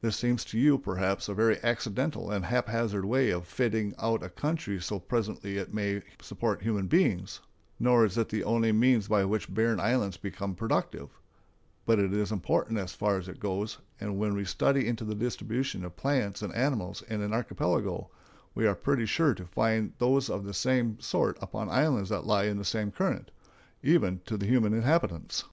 [0.00, 4.30] This seems to you, perhaps, a very accidental and haphazard way of fitting out a
[4.30, 7.40] country so that presently it may support human beings,
[7.78, 11.10] nor is it the only means by which barren islands become productive;
[11.84, 15.14] but it is important as far as it goes, and when we study into the
[15.14, 18.08] distribution of plants and animals in an archipelago,
[18.54, 22.44] we are pretty sure to find those of the same sort upon islands that lie
[22.44, 25.44] in the same current—even to the human inhabitants.